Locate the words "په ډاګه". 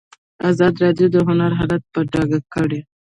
1.93-2.39